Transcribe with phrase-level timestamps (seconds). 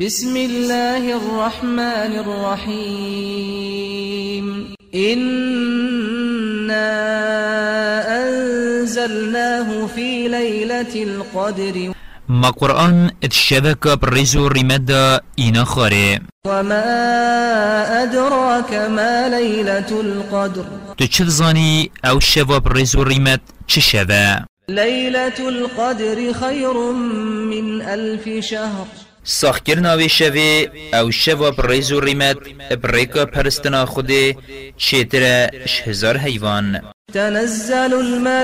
[0.00, 3.64] بسم الله الرحمن الرحيم.
[4.94, 6.88] إنا
[8.24, 11.92] أنزلناه في ليلة القدر.
[12.28, 16.82] ما قرآن اتشبك برزو رمدا إنا خاري وما
[18.02, 20.64] أدراك ما ليلة القدر.
[20.98, 26.92] تشتزاني أو شباب برزو رمد تشبه ليلة القدر خير
[27.52, 28.86] من ألف شهر.
[29.24, 32.36] ساخکرنا وی شوی أو شوا بریز و ریمت
[32.82, 34.36] بریکا پرستنا خوده
[34.76, 35.48] چیتر
[35.86, 36.80] هزار حیوان.
[37.14, 38.40] تنزل الملائكة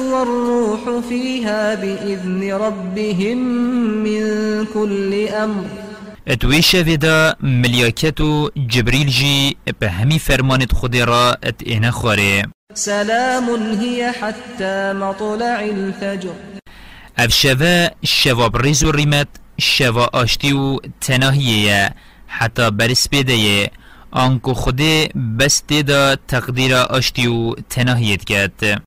[0.00, 3.38] والروح فيها بإذن ربهم
[4.04, 5.64] من كل أمر.
[6.26, 12.42] اتوی شوی دا ملیاکت و جبریل جی به همی فرمانت خودی را ات اینا خواره
[12.74, 13.48] سلام
[13.80, 16.53] هي حتى مطلع الفجر.
[17.18, 19.28] اف شوا شوا بریز و ریمت
[19.60, 21.94] شوا آشتی و تناهیه.
[22.26, 23.70] حتی برس بیده
[24.10, 28.82] آنکو خوده بس دیدا تقدیر آشتی و تناهیت کرد.